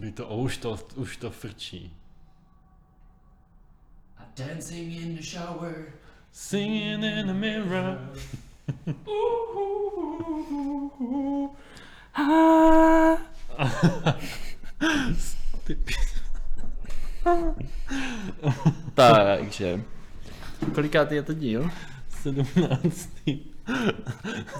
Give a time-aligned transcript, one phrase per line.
[0.00, 1.92] by to, už to, už to frčí.
[4.36, 5.92] Dancing in the shower.
[6.32, 7.98] Singing in the mirror.
[15.64, 15.76] Ty
[18.94, 19.80] Takže.
[20.74, 21.70] Kolikátý je to díl?
[22.08, 23.10] 17.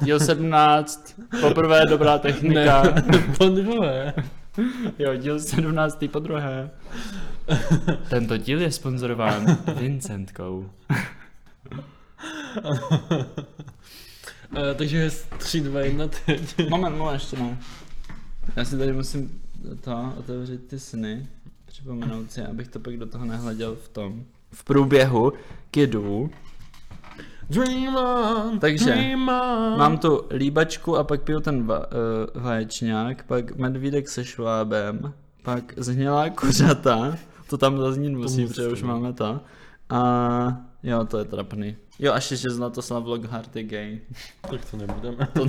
[0.02, 1.20] Díl 17.
[1.41, 2.82] Poprvé dobrá technika.
[2.82, 2.93] Ne,
[3.38, 4.14] po druhé.
[4.99, 6.04] Jo, díl 17.
[6.13, 6.71] po druhé.
[8.11, 10.71] Tento díl je sponzorován Vincentkou.
[14.50, 16.68] Uh, takže je 3, 2, 1 teď.
[16.68, 17.58] Moment, moment, ještě ne.
[18.57, 19.43] Já si tady musím
[19.81, 21.27] to otevřít ty sny.
[21.67, 24.25] Připomenout si, abych to pak do toho nehleděl v tom.
[24.53, 25.32] V průběhu
[25.71, 26.30] kidů.
[27.50, 29.79] Dream on, Takže, dream on.
[29.79, 35.74] Mám tu líbačku a pak piju ten va, uh, vaječňák, pak medvídek se švábem, pak
[35.77, 37.16] zhnilá kuřata,
[37.48, 39.41] to tam zaznít musí, protože už máme to.
[39.91, 41.77] A jo, to je trapný.
[41.98, 44.00] Jo, až ještě Zlatoslav Lockhart je gay.
[44.50, 45.28] Tak to nebudeme.
[45.33, 45.46] To,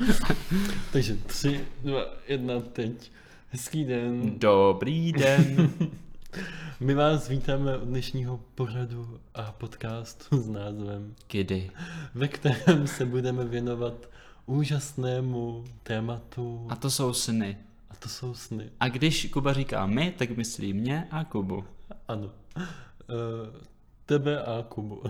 [0.92, 3.12] Takže 3, 2, 1 teď.
[3.50, 4.38] Hezký den.
[4.38, 5.70] Dobrý den.
[6.80, 11.70] My vás vítáme u dnešního pořadu a podcastu s názvem, Kdy.
[12.14, 14.08] ve kterém se budeme věnovat
[14.46, 17.58] úžasnému tématu A to jsou sny.
[17.90, 18.70] a to jsou sny.
[18.80, 21.64] A když Kuba říká my, tak myslí mě a Kubu.
[22.08, 22.26] Ano.
[22.26, 22.62] Uh,
[24.06, 25.02] tebe a Kubu.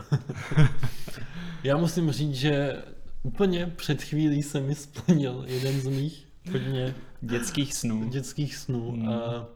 [1.64, 2.82] Já musím říct, že
[3.22, 8.08] úplně před chvílí se mi splnil jeden z mých hodně Dětských snů.
[8.08, 9.08] dětských snů Hmm.
[9.08, 9.46] a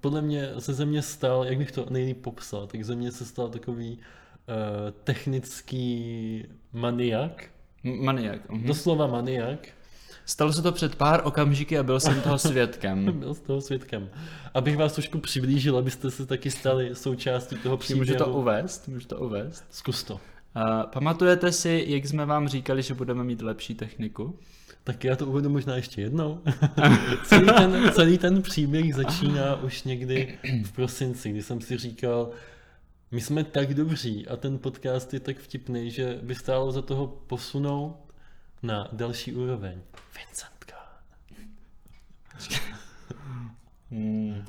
[0.00, 3.24] podle mě se ze mě stal, jak bych to nejlíp popsal, tak ze mě se
[3.24, 4.54] stal takový uh,
[5.04, 7.44] technický maniak,
[7.84, 8.48] M- Maniak.
[8.50, 8.66] mhm.
[8.66, 9.68] doslova maniak,
[10.26, 13.18] Stalo se to před pár okamžiky a byl jsem toho svědkem.
[13.18, 14.08] byl z toho svědkem.
[14.54, 18.32] Abych vás trošku přiblížil, abyste se taky stali součástí toho Můžu to příběhu.
[18.40, 18.88] uvést?
[18.88, 19.64] Můžu to uvést?
[19.70, 20.20] Zkus to.
[20.56, 24.38] Uh, pamatujete si, jak jsme vám říkali, že budeme mít lepší techniku?
[24.84, 26.42] Tak já to uvedu možná ještě jednou.
[27.24, 32.30] celý, ten, celý ten příběh začíná už někdy v prosinci, kdy jsem si říkal,
[33.10, 37.06] my jsme tak dobří a ten podcast je tak vtipný, že by stálo za toho
[37.06, 37.96] posunout
[38.62, 39.80] na další úroveň.
[40.16, 40.76] Vincentka.
[43.90, 44.44] Hmm.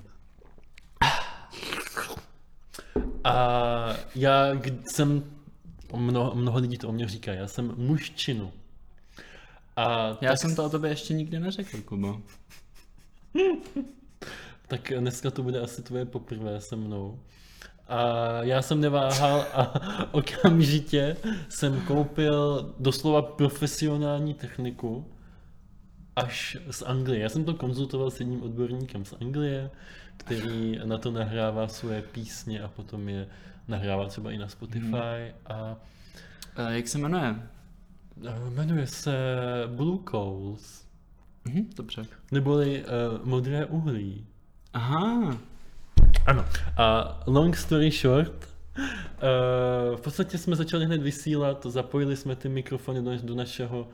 [3.23, 4.47] A já
[4.85, 5.23] jsem,
[5.97, 8.51] mnoho, mnoho lidí to o mě říká, já jsem mužčinu.
[9.75, 12.21] A Já tak, jsem to o tobě ještě nikdy neřekl, Kubo.
[14.67, 17.19] tak dneska to bude asi tvoje poprvé se mnou.
[17.87, 18.03] A
[18.43, 19.73] já jsem neváhal a
[20.11, 21.17] okamžitě
[21.49, 25.05] jsem koupil doslova profesionální techniku
[26.15, 27.19] až z Anglie.
[27.19, 29.69] Já jsem to konzultoval s jedním odborníkem z Anglie,
[30.17, 33.27] který na to nahrává svoje písně a potom je
[33.71, 35.75] nahrává třeba i na Spotify a
[36.59, 37.35] Uh, jak se jmenuje?
[38.27, 39.13] eh, jmenuje se
[39.67, 40.85] Blue Coals,
[41.45, 42.05] Mhm, dobře.
[42.31, 44.25] neboli uh, modré uhlí.
[44.73, 45.37] Aha,
[46.25, 46.45] Ano.
[46.77, 48.31] A long story short,
[48.77, 53.87] uh, v podstatě jsme začali hned vysílat, zapojili jsme ty mikrofony do, do našeho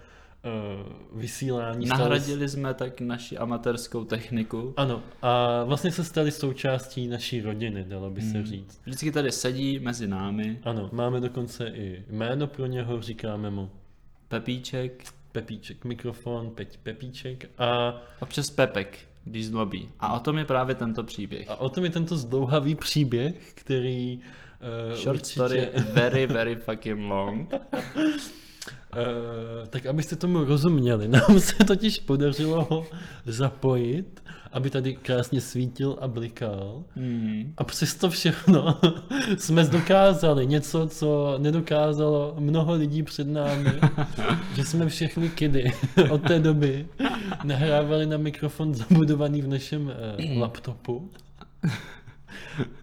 [0.48, 1.86] uh, vysílání.
[1.88, 4.74] Stali- nahradili jsme tak naši amatérskou techniku.
[4.78, 8.46] Ano, a vlastně se stali součástí naší rodiny, dalo by se Hmm.
[8.46, 8.82] říct.
[8.86, 13.70] Vždycky tady sedí mezi námi Ano, máme dokonce i jméno pro něho, říkáme mu
[14.28, 19.90] Pepíček, Pepíček, mikrofon, Peť Pepíček a, občas Pepek, když zlobí.
[20.00, 21.50] A o tom je právě tento příběh.
[21.50, 24.20] a o tom je tento zdlouhavý příběh, který
[24.90, 27.54] uh, Short story, very, very fucking long.
[28.94, 32.86] Uh, tak abyste tomu rozuměli, nám se totiž podařilo ho
[33.26, 36.84] zapojit, aby tady krásně svítil a blikal.
[36.96, 37.54] Hmm.
[37.58, 38.80] A přesto všechno
[39.38, 43.72] jsme dokázali něco, co nedokázalo mnoho lidí před námi,
[44.56, 45.72] že jsme všechny kidy
[46.10, 46.88] od té doby
[47.44, 49.94] nahrávali na mikrofon zabudovaný v našem
[50.32, 51.10] uh, laptopu.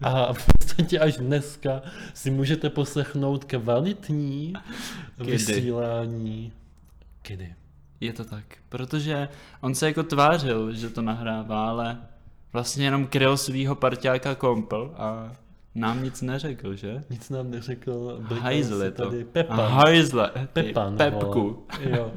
[0.01, 1.81] A v podstatě až dneska
[2.13, 4.53] si můžete poslechnout kvalitní
[5.17, 5.31] Kedy.
[5.31, 6.51] vysílání.
[7.21, 7.55] Kedy?
[8.01, 9.27] Je to tak, protože
[9.61, 11.97] on se jako tvářil, že to nahrává, ale
[12.53, 15.31] vlastně jenom kryl svýho parťáka kompl a
[15.75, 17.03] nám nic neřekl, že?
[17.09, 18.19] Nic nám neřekl.
[18.39, 19.09] Hajzle to.
[19.09, 19.71] Tady Pepan.
[19.71, 20.31] Hajzle.
[20.53, 20.97] Pepan.
[20.97, 21.41] Pepku.
[21.41, 21.97] vole.
[21.97, 22.11] Jo.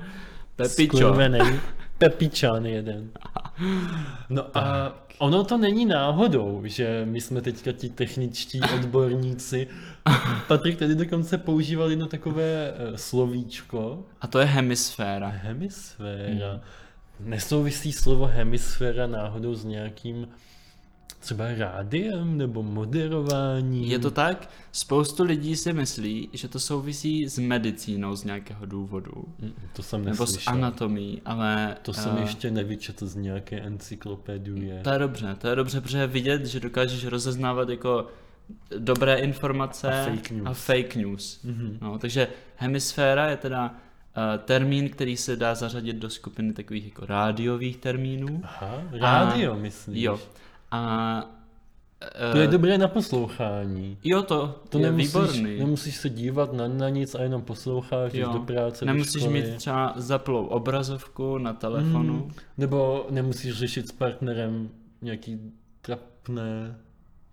[0.56, 0.96] Pepičo.
[0.96, 1.60] Skurvenej.
[1.98, 3.10] Pepičan jeden.
[4.28, 9.68] No a ono to není náhodou, že my jsme teďka ti techničtí odborníci.
[10.48, 14.04] Patrik tady dokonce používal jedno takové eh, slovíčko.
[14.20, 15.28] A to je hemisféra.
[15.28, 16.60] Hemisféra.
[17.20, 20.28] nesouvisí slovo hemisféra náhodou s nějakým
[21.18, 23.84] třeba rádiem nebo moderováním?
[23.84, 24.50] Je to tak?
[24.72, 29.12] Spoustu lidí si myslí, že to souvisí s medicínou z nějakého důvodu.
[29.38, 30.52] Mm, To jsem Nebo s neslyšel.
[30.52, 31.76] anatomí, ale...
[31.82, 34.80] To jsem eh, ještě nevyčetl z nějaké encyklopedie.
[34.82, 38.06] To je dobře, to je dobře, protože vidět, že dokážeš rozeznávat jako
[38.78, 40.46] dobré informace A fake news.
[40.48, 41.40] A fake news.
[41.44, 41.78] Mhm.
[41.82, 47.06] No, takže hemisféra je teda uh, termín, který se dá zařadit do skupiny takových jako
[47.06, 48.40] rádiových termínů.
[48.44, 50.02] Aha, rádio myslíš?
[50.02, 50.18] Jo.
[50.70, 51.24] A
[52.32, 53.98] To je dobré na poslouchání.
[54.04, 55.58] Jo, to, To je nemusíš, výborný.
[55.58, 58.32] nemusíš se dívat na, na nic a jenom posloucháš, Jo.
[58.32, 59.42] do práce, do Nemusíš školy.
[59.42, 62.14] mít třeba zaplou obrazovku na telefonu.
[62.14, 64.68] Mm, nebo nemusíš řešit s partnerem
[65.02, 65.38] nějaký
[65.80, 66.78] trapné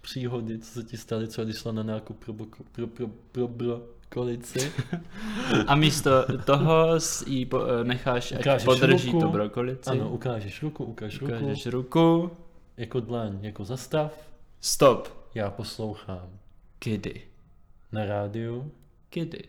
[0.02, 3.48] příhody, co se ti staly, co když šla na nákup pro, boko, pro, pro, pro
[3.48, 4.72] brokolici.
[5.68, 6.12] A místo
[6.46, 9.22] toho s- jí po, necháš, ať Ukážeš podrží ruku.
[9.26, 9.90] tu brokolici.
[9.90, 12.32] Ano, ukážeš ruku, ukáž ruku, Ukážeš ruku.
[12.78, 14.12] Jako dlaň, jako zastav,
[14.62, 15.10] Stop.
[15.36, 16.30] já poslouchám.
[16.84, 17.22] Kdy?
[17.92, 18.72] Na rádiu,
[19.14, 19.44] Kdy?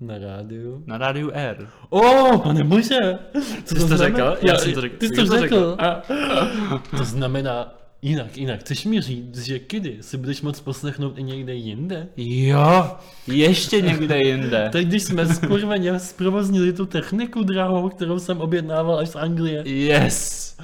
[0.00, 0.82] na rádiu.
[0.86, 1.68] Na rádiu R.
[1.90, 3.18] O, oh, pane bože!
[3.64, 4.36] Co Ty jsi to řekl?
[4.42, 4.96] Já jsem to řekl.
[4.96, 5.76] Ty jsi Já to řekl.
[5.80, 6.96] řekl.
[6.96, 8.60] To znamená, jinak, jinak.
[8.60, 12.08] Chceš mi říct, že kdy si budeš moc poslechnout i někde jinde?
[12.16, 12.90] Jo,
[13.26, 14.68] ještě někde jinde.
[14.72, 19.68] Teď, když jsme skurveně zprovoznili tu techniku drahou, kterou jsem objednával až z Anglie.
[19.68, 20.56] Yes.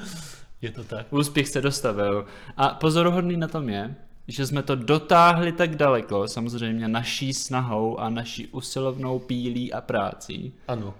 [0.63, 1.13] Je to tak?
[1.13, 2.27] Úspěch se dostavil.
[2.57, 3.95] A pozoruhodný na tom je,
[4.29, 10.53] že jsme to dotáhli tak daleko, samozřejmě naší snahou a naší usilovnou pílí a prácí.
[10.69, 10.95] Ano.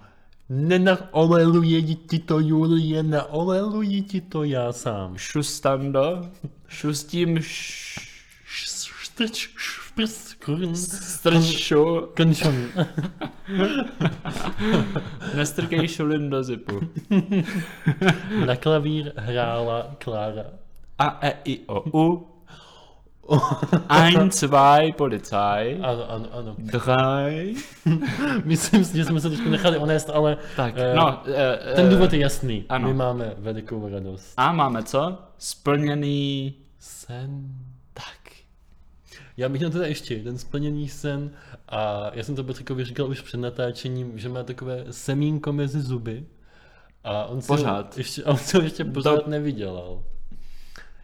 [0.49, 5.17] Nenaoleluje ti to Julie, naoleluji ti to já sám.
[5.17, 6.29] Šustando,
[6.67, 8.11] šustím š...
[9.01, 9.49] Štrč,
[9.91, 12.55] šprst, kurn, stršu, končon.
[15.35, 16.79] nestrkej šulin do zipu.
[18.47, 20.45] Na klavír hrála Klára.
[20.99, 22.27] A, e, i, o, u.
[23.89, 25.79] Ein, zwei, Polizei.
[25.81, 26.55] Ano, ano, ano.
[26.57, 27.55] Drei.
[28.45, 31.23] Myslím si, že jsme se trošku nechali onést, ale Tak, eh, no.
[31.27, 32.65] eh, ten eh, důvod je jasný.
[32.69, 32.87] ano.
[32.87, 34.33] My máme velikou radost.
[34.37, 35.17] A máme co?
[35.37, 36.53] Splněný...
[36.79, 37.45] Sen.
[39.41, 41.31] Já bych měl teda ještě jeden splněný sen
[41.69, 46.25] a já jsem to Patrikovi říkal už před natáčením, že má takové semínko mezi zuby
[47.03, 47.93] a on Pořád.
[47.95, 50.03] Ho ještě, on ho ještě pořád To- nevydělal.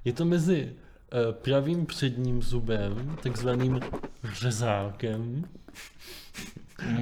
[0.05, 0.73] Je to mezi
[1.11, 3.79] eh, pravým předním zubem, takzvaným
[4.33, 5.43] řezákem,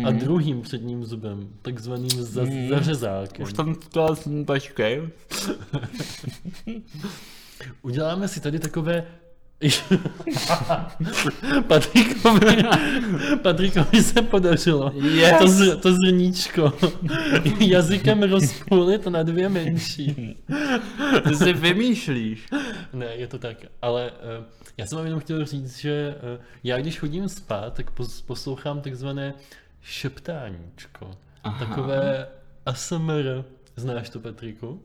[0.06, 2.70] a druhým předním zubem, takzvaným za, Mm.
[2.70, 3.44] zařezákem.
[3.44, 4.16] Už tam to
[4.46, 5.10] počkej.
[7.82, 9.08] Uděláme si tady takové
[11.68, 12.64] Patrikovi,
[13.42, 15.40] Patrikovi se podařilo Yes.
[15.40, 16.74] to, zr, to zrníčko
[17.60, 20.38] jazykem rozpůlit na dvě menší.
[21.28, 22.48] Ty si vymýšlíš.
[22.94, 24.18] Ne, je to tak, ale uh,
[24.78, 28.82] já jsem vám jenom chtěl říct, že uh, já když chodím spát, tak pos, poslouchám
[28.82, 29.34] takzvané
[29.82, 31.12] šeptáníčko.
[31.44, 31.66] Aha.
[31.66, 32.28] Takové
[32.66, 33.44] ASMR.
[33.76, 34.68] Znáš to, Patriku?
[34.68, 34.80] Uh,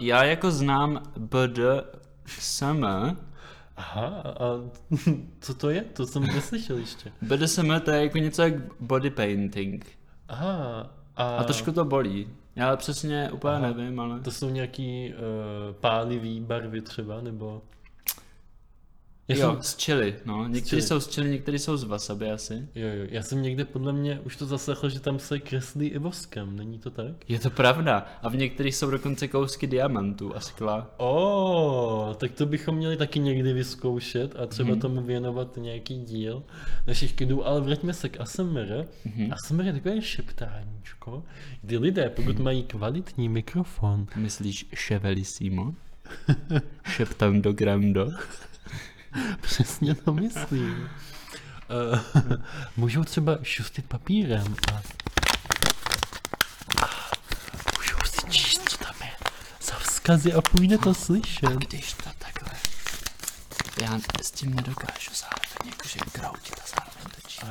[0.00, 1.58] já jako znám BD
[2.26, 2.84] SM,
[3.78, 4.44] Aha, a
[5.40, 5.82] co to je?
[5.82, 7.12] To jsem neslyšel ještě.
[7.22, 9.86] BDSM to je jako něco jak body painting.
[10.28, 12.28] Aha, a, A trošku to bolí.
[12.56, 13.70] Já přesně úplně Aha.
[13.70, 14.20] nevím, ale...
[14.20, 17.62] to jsou nějaký uh, pálivý barvy třeba, nebo...
[19.28, 20.48] Já jo, jsem, z chili, no.
[20.48, 22.54] Někteří jsou z chili, někteří jsou z wasabi asi.
[22.74, 25.98] jo, jo, já jsem někde podle mě už to zaslechl, že tam se kreslí i
[25.98, 27.30] voskem, není to tak?
[27.30, 28.06] Je to pravda.
[28.22, 30.90] A v některých jsou dokonce kousky diamantů a skla.
[30.96, 34.80] O, tak to bychom měli taky někdy vyzkoušet a třeba Mhm.
[34.80, 36.42] tomu věnovat nějaký díl
[36.86, 38.84] našich kidů, ale vraťme se k ASMR.
[39.04, 39.32] Mhm.
[39.32, 41.24] ASMR je takové šeptáníčko,
[41.62, 45.74] kdy lidé, pokud mají kvalitní mikrofon, Myslíš ševelissimo?
[46.88, 48.10] Šeptam do grando?
[49.40, 50.90] Přesně to myslím.
[51.92, 51.98] Uh,
[52.76, 54.76] můžou třeba šustit papírem a,
[56.82, 56.88] a
[57.76, 59.10] můžou si číst, co tam je
[59.62, 61.52] za vzkazy a půjde to slyšet.
[61.52, 62.52] Když to takhle...
[63.82, 67.42] Já s tím nedokážu zároveň jakože kroutit a zároveň to číst.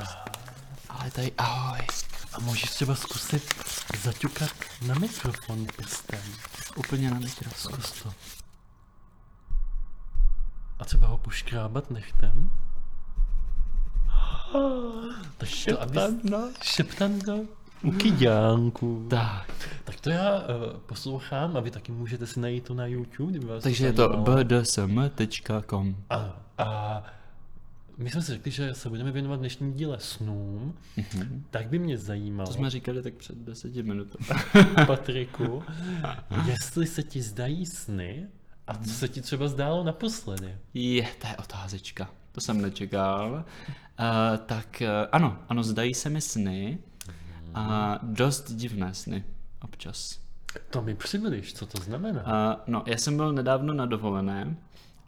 [0.89, 1.87] Ale tady ahoj.
[2.33, 3.55] A můžeš třeba zkusit
[4.03, 6.33] zaťukat na mikrofon prstem.
[6.75, 7.73] Úplně na mikrofon.
[7.73, 8.13] Zkus to.
[10.79, 12.49] A třeba ho poškrábat nechtem.
[15.37, 15.93] Tak to, aby...
[15.93, 16.49] Šeptando.
[16.63, 17.39] Šeptando
[17.83, 19.05] u kyďánku.
[19.09, 19.51] Tak,
[19.83, 20.43] Tak to já uh,
[20.85, 24.09] poslouchám a vy taky můžete si najít to na YouTube, kdyby vás takže je to
[24.17, 27.03] bdsm.com A, a
[27.97, 30.73] my jsme si řekli, že se budeme věnovat dnešním díle snům,
[31.49, 34.25] tak by mě zajímalo, To jsme říkali tak před deseti minutami.
[34.87, 35.63] Patriku,
[36.45, 38.27] jestli se ti zdají sny
[38.67, 40.55] a co se ti třeba zdálo naposledy.
[40.73, 42.09] Je, to je otázečka.
[42.31, 43.31] To jsem nečekal.
[43.33, 46.77] Uh, tak uh, ano, ano, zdají se mi sny
[47.53, 49.23] a dost divné sny
[49.61, 50.19] občas.
[50.69, 52.23] To mi přibliž, co to znamená.
[52.23, 54.55] Uh, no, já jsem byl nedávno na dovolené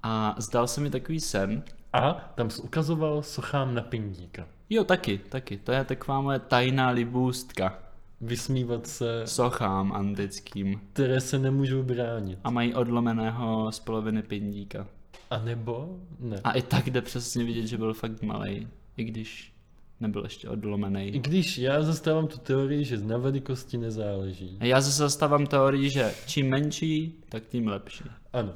[0.04, 1.64] a zdal se mi takový sen.
[1.94, 4.48] A tam jsi ukazoval sochám na pindíka.
[4.70, 5.58] Jo, taky, taky.
[5.58, 7.80] To je taková moje tajná libůstka.
[8.22, 10.82] Vysmívat se, Sochám antickým.
[10.94, 12.40] které se nemůžou bránit.
[12.44, 14.88] A mají odlomeného z poloviny pindíka.
[15.32, 16.42] A nebo ne.
[16.44, 19.54] A i tak jde přesně vidět, že byl fakt malý, i když
[20.00, 21.12] nebyl ještě I odlomený.
[21.12, 24.58] když já zastávám tu teorii, že na velikosti nezáleží.
[24.62, 28.04] A já zase zastávám teorii, že čím menší, tak tím lepší.
[28.34, 28.54] Ano.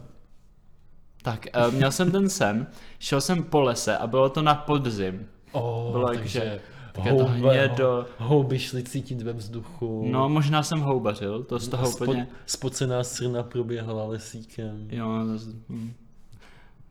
[1.22, 2.68] Tak, eh, měl jsem ten sen,
[3.00, 5.28] šel jsem po lese a bylo to na podzim.
[5.52, 6.62] Oh, Bylo takže takže
[6.94, 8.06] také to houba- hnědo.
[8.18, 10.08] houby šly cítit ve vzduchu.
[10.12, 12.28] No, možná jsem houbařil, to z toho Spod, úplně...
[12.46, 14.88] spocená srna proběhla lesíkem.
[14.92, 15.48] Jo, to z...
[15.70, 15.94] hm.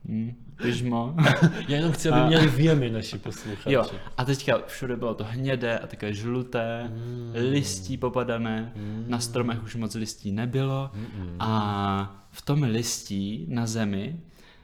[0.09, 0.33] Hm,
[0.63, 1.15] pyžmo.
[1.69, 3.73] Já jenom chci, aby A- měli věmy naši posluchači.
[3.73, 3.85] Jo,
[4.19, 7.33] a teďka všude bylo to hnědé a takové žluté, Mm.
[7.35, 8.73] listí popadané,
[9.07, 10.91] na stromech už moc listí nebylo
[11.39, 14.21] a v tom listí na zemi,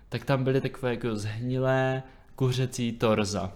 [0.08, 2.02] tak tam byly takové jako zhnilé
[2.36, 3.52] kuřecí torza.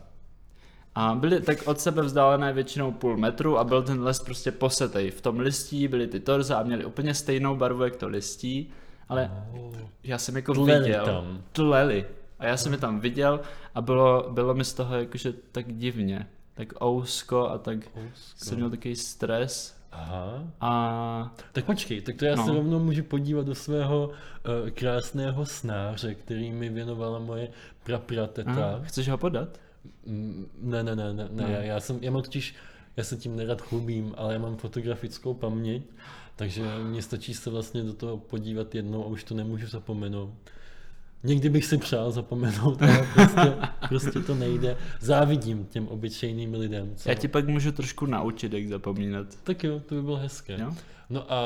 [0.95, 5.11] A byly tak od sebe vzdálené většinou půl metru a byl ten les prostě posetej.
[5.11, 8.71] V tom listí byly ty torza a měly úplně stejnou barvu jak to listí,
[9.09, 9.73] ale Oh.
[10.05, 11.05] já jsem jako Tleli viděl.
[11.05, 11.43] tam.
[11.53, 12.07] Tleli.
[12.39, 13.41] A já jsem je tam viděl
[13.75, 16.27] a bylo, bylo mi z toho jakože tak divně.
[16.55, 18.45] Tak ousko a tak Ousko.
[18.45, 19.77] jsem měl takový stres.
[19.93, 20.45] Aha.
[20.61, 22.45] A Tak počkej, tak to já No.
[22.45, 27.49] se rovnou můžu podívat do svého uh, krásného snáře, který mi věnovala moje
[27.85, 28.51] praprateta.
[28.51, 29.49] aha, chceš ho podat?
[30.07, 31.43] Mm, Ne, ne, ne, ne, ne.
[31.43, 31.49] No.
[31.49, 32.55] Já, já, jsem, já mám totiž,
[32.97, 35.83] já se tím nerad chlubím, ale já mám fotografickou paměť,
[36.37, 40.31] takže mně stačí se vlastně do toho podívat jednou a už to nemůžu zapomenout.
[41.25, 43.55] Někdy bych si přál zapomenout, ale prostě,
[43.89, 44.77] prostě to nejde.
[45.01, 46.93] Závidím těm obyčejným lidem.
[46.97, 47.09] Co?
[47.09, 49.27] Já ti pak můžu trošku naučit, jak zapomínat.
[49.45, 50.57] Tak jo, to by bylo hezké.
[50.61, 50.75] Jo?
[51.11, 51.41] No a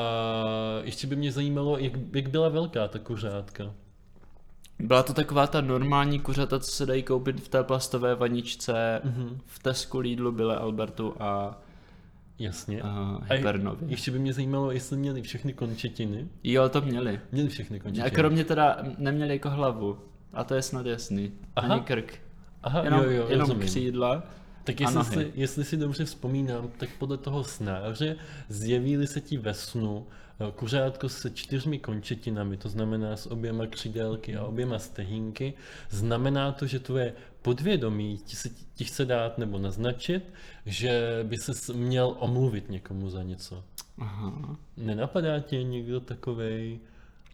[0.83, 3.73] ještě by mě zajímalo, jak, jak byla velká ta kuřátka.
[4.79, 9.37] Byla to taková ta normální kuřata, co se dají koupit v té plastové vaničce Mhm.
[9.45, 11.61] v Tesku, Lidlu, Bile, Albertu a,
[12.39, 12.81] Jasně.
[12.81, 13.89] a A Hypernově.
[13.89, 16.27] ještě by mě zajímalo, jestli měli všechny končetiny.
[16.43, 17.19] Jo, to měli.
[17.31, 18.07] Měli všechny končetiny.
[18.07, 19.97] A kromě teda neměli jako hlavu.
[20.33, 21.31] A to je snad jasný.
[21.55, 21.73] Aha.
[21.73, 22.19] Ani krk.
[22.63, 23.67] Aha, Jenom, jo, jo, jenom rozumím.
[23.67, 24.23] křídla.
[24.63, 28.15] Tak a jestli si, jestli si dobře vzpomínám, tak podle toho snáře
[28.49, 30.07] zjeví se ti ve snu
[30.55, 35.53] kuřátko se čtyřmi končetinami, to znamená s oběma křídelky a oběma stehínky,
[35.89, 40.33] znamená to, že tvoje podvědomí ti, se, ti chce dát nebo naznačit,
[40.65, 43.63] že by se měl omluvit někomu za něco.
[43.97, 44.57] Aha.
[44.77, 46.79] Nenapadá tě někdo takovej?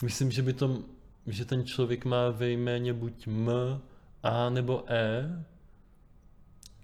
[0.03, 0.79] Myslím, že by to,
[1.27, 3.49] že ten člověk má ve jméně buď M,
[4.23, 5.45] A nebo E.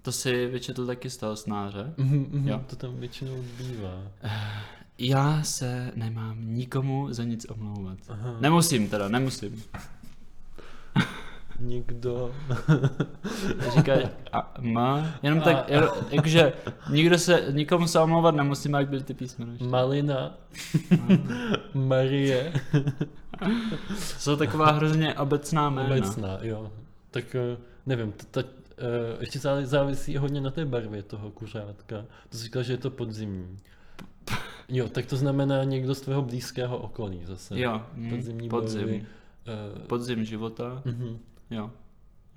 [0.02, 1.94] To si vyčetl taky z toho snáře.
[1.96, 2.64] Mhm, mhm, Jo.
[2.66, 4.02] To tam většinou bývá.
[5.02, 7.98] Já se nemám nikomu za nic omlouvat.
[8.08, 8.36] Aha.
[8.40, 9.62] Nemusím teda, nemusím.
[11.60, 12.34] Někdo...
[13.76, 14.02] Říkají
[14.32, 16.52] a má, jenom tak, A- jakože
[16.90, 19.52] nikdo se, nikomu se omlouvat nemusím, jak byly ty písmena.
[19.52, 19.66] ještě.
[19.68, 20.34] Malina,
[21.74, 22.52] Marie,
[23.98, 25.88] Jsou taková hrozně obecná jména.
[25.88, 26.72] obecná, jo.
[27.10, 28.44] Tak eh, nevím, t- t-
[28.78, 32.04] eh, ještě zá- závisí hodně na té barvě toho kuřátka.
[32.28, 33.58] To jsi říkal, že je to podzimní.
[34.70, 37.60] Jo, tak to znamená někdo z tvého blízkého okolí zase.
[37.60, 38.80] Jo, hm, Podzimní podzim.
[38.80, 39.06] barvy.
[39.46, 41.18] eh, Podzim života, mhm.
[41.50, 41.70] jo.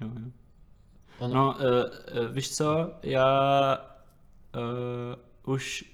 [0.01, 0.31] jo, jo.
[1.19, 1.61] Ono, No, uh,
[2.25, 3.77] uh, víš co, já
[5.45, 5.85] uh, už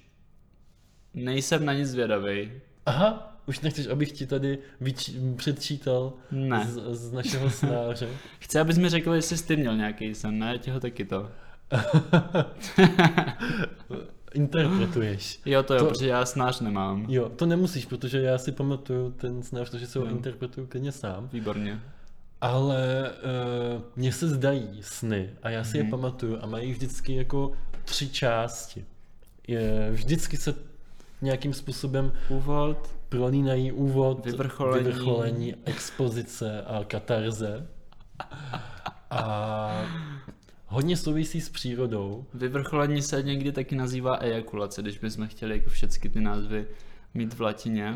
[1.14, 2.52] nejsem na nic zvědavý.
[2.86, 6.66] Aha, už nechceš, abych ti tady vyč- předčítal Ne.
[6.66, 8.08] z, z našeho snáře.
[8.40, 10.58] Chci, abys mi řekl, jestli jsi ty měl nějaký sen, ne?
[10.58, 11.28] Ti ho taky to.
[14.34, 15.40] Interpretuješ.
[15.46, 15.90] Jo, to jo, To- to...
[15.92, 17.06] protože já snář nemám.
[17.08, 20.10] Jo, to nemusíš, protože já si pamatuju ten snář, takže se ho Jo.
[20.10, 21.28] interpretuju klidně sám.
[21.32, 21.80] Výborně.
[22.40, 23.10] Ale
[23.76, 25.90] uh, mně se zdají sny a já si je Mhm.
[25.90, 27.52] pamatuju a mají vždycky jako
[27.84, 28.84] tři části.
[29.48, 30.54] Je, vždycky se
[31.22, 34.84] nějakým způsobem Úvod, prolínají úvod, Vyvrcholení.
[34.84, 37.66] vyvrcholení expozice a katarze.
[39.10, 39.70] A
[40.70, 42.26] hodně souvisí s přírodou.
[42.34, 46.66] vyvrcholení se někdy taky nazývá ejakulace, když bychom chtěli jako všechny ty názvy
[47.14, 47.94] mít v latině.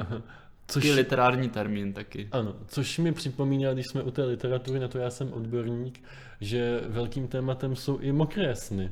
[0.67, 0.83] Což...
[0.83, 2.29] Taky literární termín taky.
[2.33, 6.03] Ano, což mi připomíná, když jsme u té literatury, na to já jsem odborník,
[6.41, 8.91] že velkým tématem jsou i mokré sny.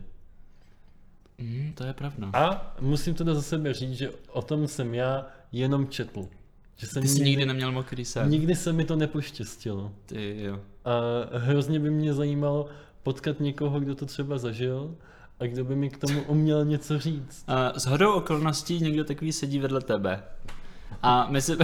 [1.39, 2.31] Mm, to je pravda.
[2.33, 6.29] A musím teda za sebe říct, že o tom jsem já jenom četl.
[6.77, 8.29] Že jsem Ty jsi nikdy, nikdy neměl mokrý sen.
[8.29, 9.93] Nikdy se mi to nepoštěstilo.
[10.07, 10.61] Ty jo.
[10.85, 11.01] A
[11.39, 12.69] hrozně by mě zajímalo
[13.03, 14.95] potkat někoho, kdo to třeba zažil
[15.41, 17.45] a kdo by mi k tomu uměl něco říct.
[17.47, 20.23] A s hodou okolností někdo takový sedí vedle tebe.
[21.03, 21.59] A myslím,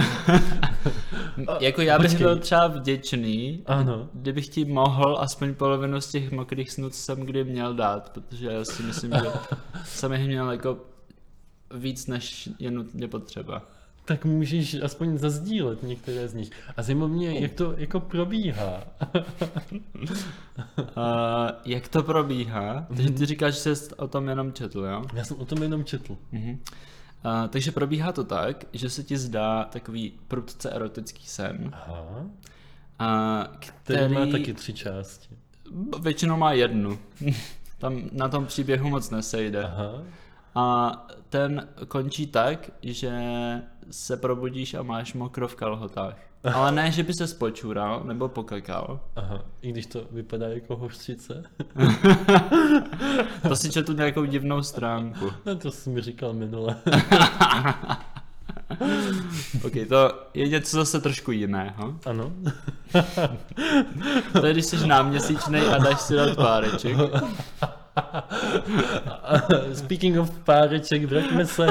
[1.59, 4.09] jako já bych byl třeba vděčný, ano.
[4.13, 8.47] kdybych ti mohl aspoň polovinu z těch mokrých snů, co jsem kdy měl dát, protože
[8.47, 9.31] já si myslím, že
[9.85, 10.77] jsem jich měl jako
[11.73, 13.61] víc, než je nutně potřeba.
[14.09, 16.51] Tak můžeš aspoň zazdílet některé z nich.
[16.77, 18.83] A zajímá mě, jak to jako probíhá.
[19.15, 19.23] uh,
[21.65, 22.85] jak to probíhá?
[22.87, 25.05] Takže ty říkáš, že jsi o tom jenom četl, jo?
[25.13, 26.17] Já jsem o tom jenom četl.
[26.33, 26.57] Uh-huh.
[27.25, 31.71] Uh, takže probíhá to tak, že se ti zdá takový prudce erotický sen.
[31.73, 32.25] Aha.
[32.99, 33.99] A který...
[33.99, 35.35] který má taky tři části.
[36.01, 36.99] Většinou má jednu.
[37.77, 39.63] Tam na tom příběhu moc nesejde.
[39.63, 40.03] Aha.
[40.55, 40.91] A
[41.29, 43.11] ten končí tak, že
[43.91, 46.15] se probudíš a máš mokro v kalhotách.
[46.53, 48.99] Ale ne, že by se spočural nebo pokakal.
[49.15, 51.43] Aha, i když to vypadá jako hořčice.
[53.47, 55.31] to si četl nějakou divnou stránku.
[55.45, 56.75] No to jsi mi říkal minule.
[59.65, 61.95] ok, to je něco zase trošku jiného.
[62.05, 62.31] Ano.
[64.31, 66.97] to je, když jsi náměsíčnej a dáš si dát páreček.
[69.73, 71.67] Speaking of páreček, vraťme se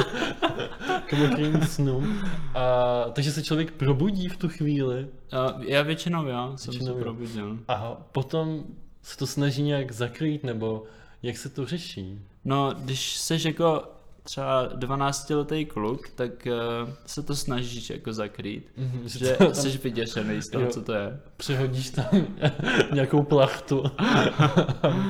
[1.09, 2.21] k mokrým snům.
[2.55, 5.07] A, takže se člověk probudí v tu chvíli.
[5.31, 7.59] A já většinou já jsem většinou se probudil.
[7.67, 8.63] A potom
[9.01, 10.83] se to snaží nějak zakrýt, nebo
[11.23, 12.21] jak se to řeší?
[12.45, 13.83] No, když seš jako
[14.23, 19.53] třeba 12-letý kluk, tak uh, se to snažíš jako zakrýt, mm-hmm, že tam...
[19.53, 21.19] jsi vyděšený z toho, jo, co to je.
[21.37, 22.05] Přehodíš tam
[22.93, 23.83] nějakou plachtu.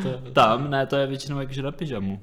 [0.04, 0.32] to...
[0.34, 2.22] Tam, ne, to je většinou jakože na pyžamu.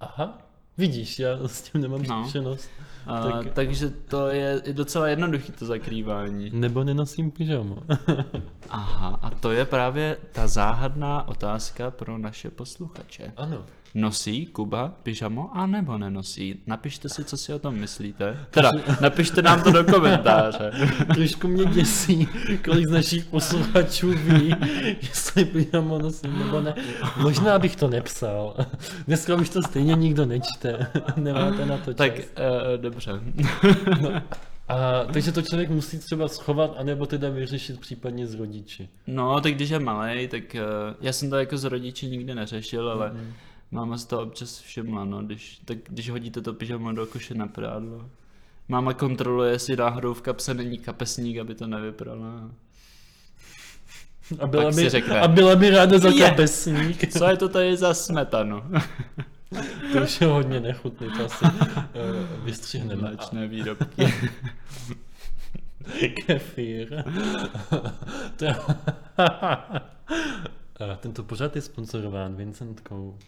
[0.00, 0.47] Aha,
[0.78, 2.22] vidíš, já s tím nemám no.
[2.22, 2.68] zkušenost.
[3.06, 3.52] A, tak...
[3.52, 6.50] Takže to je docela jednoduchý to zakrývání.
[6.52, 7.78] Nebo nenosím pyžamo.
[8.68, 13.32] Aha, a to je právě ta záhadná otázka pro naše posluchače.
[13.36, 13.64] Ano.
[13.94, 16.60] Nosí Kuba pyžamo a nebo nenosí?
[16.66, 18.46] Napište si, co si o tom myslíte.
[18.50, 18.70] Teda,
[19.00, 20.70] napište nám to do komentáře.
[21.14, 22.28] Trošku mě děsí,
[22.64, 24.54] kolik z našich posluchačů ví,
[25.02, 26.74] jestli pyžamo nosím nebo ne.
[27.16, 28.56] Možná bych to nepsal.
[29.06, 30.86] Dneska už to stejně nikdo nečte.
[31.16, 31.96] Nemáte na to čas.
[31.96, 32.22] Tak, uh,
[32.76, 33.12] dobře.
[34.00, 34.22] No.
[34.68, 38.88] A, takže to člověk musí třeba schovat, anebo teda vyřešit případně s rodiči.
[39.06, 40.60] No, tak když je malý, tak uh,
[41.00, 45.04] já jsem to jako s rodiči nikdy neřešil, ale mm-hmm Máma si to občas všimla,
[45.04, 48.10] no, když, tak když hodíte to pyžamo do koše na prádlo.
[48.68, 52.50] Máma kontroluje, jestli náhodou v kapse není kapesník, aby to nevyprala.
[54.40, 57.12] A byla, by, řekne, a byla by ráda za je, kapesník.
[57.12, 58.62] Co je to tady za smetanu?
[59.92, 61.50] to už je hodně nechutný, to asi uh,
[62.44, 63.02] vystřihneme.
[63.02, 64.14] Mléčné výrobky.
[66.26, 67.04] Kefír.
[68.42, 68.56] je...
[71.00, 73.18] Tento pořad je sponzorován Vincentkou.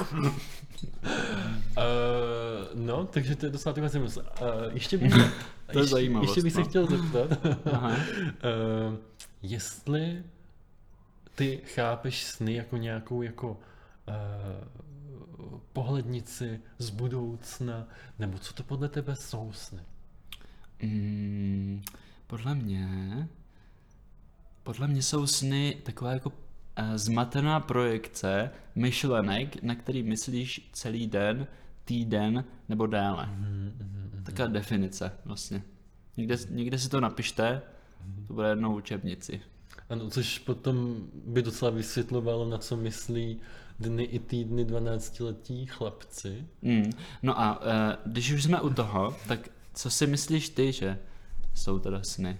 [0.00, 0.24] Uh,
[2.74, 4.16] no, takže to je docela taková zajímavost.
[4.16, 4.24] Uh,
[4.72, 5.12] ještě bych,
[5.72, 6.64] to je ještě, ještě bych no.
[6.64, 8.96] se chtěl zeptat, uh,
[9.42, 10.24] jestli
[11.34, 13.56] ty chápeš sny jako nějakou jako uh,
[15.72, 19.80] pohlednici z budoucna, nebo co to podle tebe jsou sny?
[20.82, 21.82] Mm,
[22.26, 22.88] podle mě,
[24.62, 26.41] podle mě jsou sny taková jako Eh,
[26.94, 31.46] zmatená projekce myšlenek, na který myslíš celý den,
[31.84, 33.26] týden nebo déle.
[33.26, 34.22] Mm-hmm.
[34.22, 35.62] Taková definice vlastně.
[36.16, 37.62] Někde, někde si to napište,
[38.26, 39.40] to bude jednou učebnici.
[39.88, 43.40] Ano, což potom by docela vysvětlovalo, na co myslí
[43.80, 46.46] dny i týdny 12-letí chlapci.
[46.62, 46.90] Mm.
[47.22, 47.66] No a uh,
[48.06, 50.98] když už jsme u toho, tak co si myslíš ty, že
[51.54, 52.38] jsou teda sny?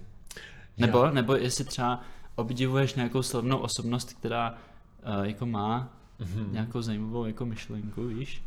[0.77, 2.01] Nebo, nebo jestli třeba
[2.35, 6.51] obdivuješ nějakou slavnou osobnost, která uh, jako má mm-hmm.
[6.51, 8.43] nějakou zajímavou jako myšlenku, víš?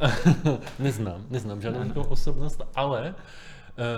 [0.78, 3.14] neznám, neznám žádnou takovou osobnost, ale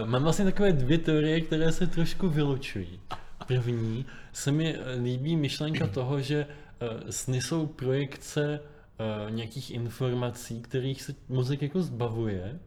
[0.03, 3.01] uh, mám vlastně takové dvě teorie, které se trošku vylučují.
[3.47, 11.03] První se mi líbí myšlenka toho, že uh, sny jsou projekce uh, nějakých informací, kterých
[11.03, 12.59] se mozek jako zbavuje,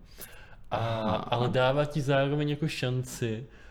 [0.72, 0.78] a,
[1.16, 3.65] ale dává ti zároveň jako šanci Eh,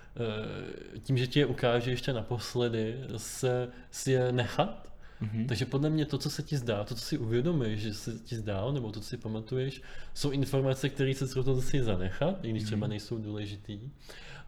[1.02, 5.46] tím, že ti je ukáže ještě naposledy, se si je nechat Mhm.
[5.46, 8.36] Takže podle mě to, co se ti zdá, to, co si uvědomíš, že se ti
[8.36, 9.82] zdá, nebo to, co si pamatuješ,
[10.14, 13.80] jsou informace, které se rozhodl si zanechat, i když třeba nejsou důležitý.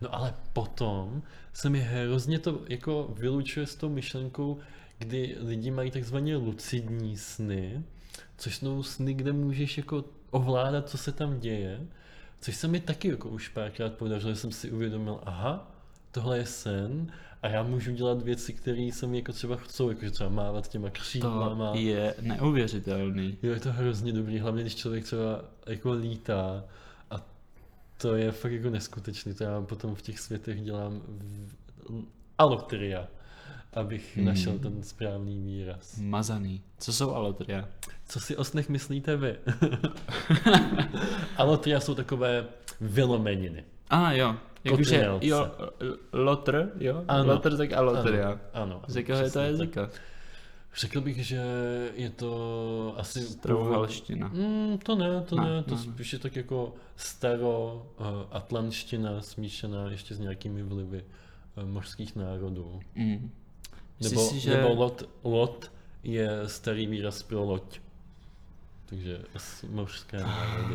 [0.00, 4.58] No ale potom se mi hrozně to jako vylučuje s tou myšlenkou,
[4.98, 7.82] kdy lidi mají takzvaně lucidní sny,
[8.36, 11.86] což jsou sny, kde můžeš jako ovládat, co se tam děje,
[12.40, 15.70] což se mi taky jako už párkrát podařilo, že jsem si uvědomil, aha,
[16.10, 20.10] tohle je sen a já můžu dělat věci, které se mi jako třeba chcou, jako
[20.10, 21.70] třeba mávat těma křídlama.
[21.72, 23.38] To je neuvěřitelný.
[23.42, 26.64] Jo, je to hrozně dobrý, hlavně když člověk třeba jako lítá
[27.10, 27.26] a
[27.96, 31.54] to je fakt jako neskutečný, to já potom v těch světech dělám v...
[32.38, 33.08] alotria,
[33.76, 34.26] abych Hmm.
[34.26, 35.98] našel ten správný výraz.
[35.98, 36.62] Mazaný.
[36.78, 37.68] Co jsou alotria?
[38.08, 39.36] Co si o snech myslíte vy?
[41.36, 42.46] alotria jsou takové
[42.80, 43.64] vylomeniny.
[43.90, 44.36] A ah, jo.
[44.64, 45.50] Jakože, jo,
[46.12, 47.04] lotr, jo?
[47.08, 47.32] Ano.
[47.32, 48.28] Lotr, tak alotria.
[48.28, 48.82] Ano, ano.
[48.86, 49.90] Z jakého je to jazyka?
[50.76, 51.42] Řekl bych, že
[51.94, 53.22] je to asi...
[53.22, 54.28] Strouhalština.
[54.28, 59.22] Mm, to ne, to Ne, ne, to ne, spíš je tak jako staro uh, atlantština
[59.22, 61.04] smíšená ještě s nějakými vlivy
[61.56, 62.80] uh, mořských národů.
[62.94, 63.30] Mm.
[64.00, 64.56] Nebo, si, že...
[64.56, 67.80] nebo lot, lot je starý výraz pro loď.
[68.86, 69.18] Takže
[69.68, 70.74] mořské národy.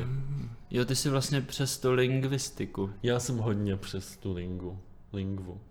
[0.72, 2.94] Jo, ty jsi vlastně přes tu lingvistiku.
[3.04, 4.80] Já jsem hodně přes tu lingu,
[5.14, 5.62] lingvu.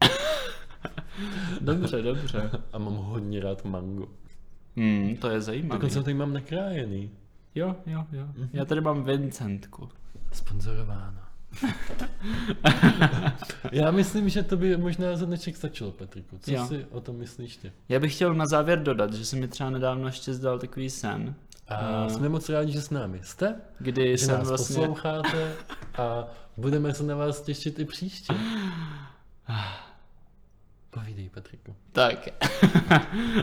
[1.60, 2.50] Dobře, dobře.
[2.72, 4.08] A mám hodně rád mango.
[4.76, 5.78] Hmm, to je zajímavé.
[5.78, 7.10] Dokonce tady mám nakrájený.
[7.54, 8.26] Jo, jo, jo.
[8.36, 8.48] Mhm.
[8.52, 9.88] Já tady mám Vincentku.
[10.32, 11.20] Sponzorováno.
[13.72, 16.38] Já myslím, že to by možná za dnešek stačilo, Patriku.
[16.38, 16.66] Co Jo.
[16.66, 17.72] si o tom myslíš ty?
[17.88, 21.34] Já bych chtěl na závěr dodat, že se mi třeba nedávno ještě zdal takový sen,
[21.68, 22.10] A No.
[22.10, 24.76] jsme moc rádi, že s námi jste, kdy že jsem nás vlastně...
[24.76, 25.52] posloucháte
[25.98, 26.24] a
[26.56, 28.34] budeme se na vás těšit i příště.
[30.90, 31.74] Povídej, Patriku.
[31.92, 32.28] Tak.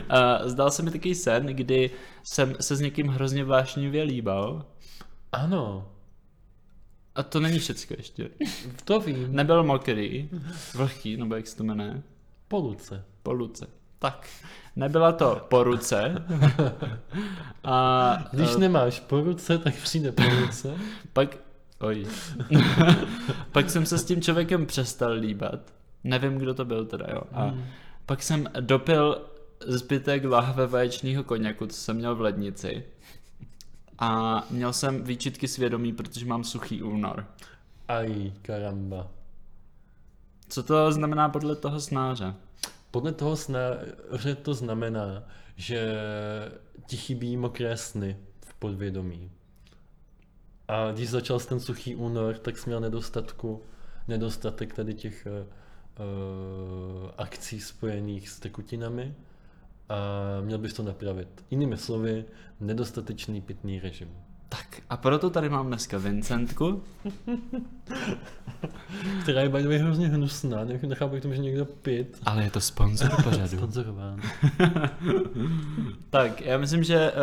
[0.08, 1.90] A zdal se mi takový sen, kdy
[2.22, 4.64] jsem se s někým hrozně vášnivě líbal.
[5.32, 5.88] Ano,
[7.14, 8.28] A to není všecko ještě.
[8.84, 9.26] to vím.
[9.36, 10.28] Nebyl mokrý,
[10.74, 12.02] vlhký, nebo jak se to jmenuje,
[12.48, 13.04] Po Luce.
[13.22, 13.66] po luce.
[13.98, 14.28] Tak.
[14.76, 16.14] Nebyla to po ruce.
[17.64, 20.74] A Když eh, nemáš po ruce, tak přijde po ruce.
[21.12, 21.36] Pak,
[21.80, 22.06] oj.
[23.52, 25.60] pak jsem se s tím člověkem přestal líbat.
[26.04, 27.22] Nevím, kdo to byl teda, jo.
[27.32, 27.64] A Hmm.
[28.06, 29.22] pak jsem dopil
[29.66, 32.84] zbytek lahve vaječného koněku, co jsem měl v lednici.
[34.00, 37.26] A měl jsem výčitky svědomí, protože mám suchý únor.
[37.88, 39.10] Aj, karamba.
[40.48, 42.34] Co to znamená podle toho snáře?
[42.90, 45.22] Podle toho snáře to znamená,
[45.56, 45.94] že
[46.86, 49.30] ti chybí mokré sny v podvědomí.
[50.68, 53.62] A když začal ten suchý únor, tak jsi měl nedostatku,
[54.08, 59.14] nedostatek tady těch uh, akcí spojených s tekutinami
[59.90, 61.44] a měl bys to napravit.
[61.50, 62.24] Jinými slovy,
[62.60, 64.08] nedostatečný pitný režim.
[64.48, 66.82] Tak a proto tady mám dneska Vincentku.
[69.22, 72.20] Která je by hrozně hnusná, nechápu, jak to může někdo pít.
[72.26, 73.56] Ale je to sponzor pořadu.
[73.56, 74.20] Sponzorován.
[76.10, 77.18] tak, já myslím, že uh,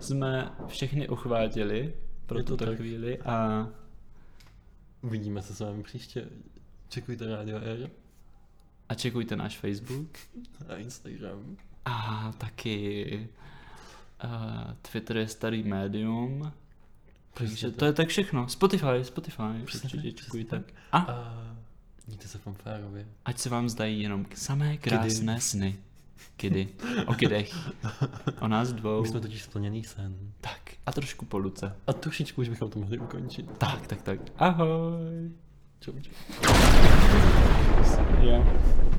[0.00, 1.94] jsme všechny uchvátili
[2.26, 2.76] pro Je to tuto tak.
[2.76, 3.68] chvíli a
[5.02, 6.28] Uvidíme se s vámi příště.
[6.88, 7.90] Čekujte Radio R
[8.88, 10.18] a čekujte náš Facebook.
[10.68, 11.56] a Instagram.
[11.88, 13.28] A taky
[14.24, 14.30] uh,
[14.92, 16.52] Twitter je starý médium.
[17.34, 18.48] Takže to je tak všechno.
[18.48, 20.62] Spotify, Spotify, Přesně určitě tak, čekujte.
[20.92, 21.44] A A
[22.06, 23.06] mějte se fanfárově.
[23.24, 25.76] ať se vám zdají jenom samé krásné sny.
[26.36, 26.68] Kdy?
[27.06, 27.54] O kidech.
[28.40, 29.02] O nás dvou.
[29.02, 30.16] My jsme totiž splněný sen.
[30.40, 31.76] Tak, a trošku po luce.
[31.86, 33.50] A trošičku už bychom to mohli ukončit.
[33.58, 34.20] Tak, tak, tak.
[34.38, 35.30] Ahoj.
[35.80, 36.12] Čau, čau.
[38.20, 38.44] Jo.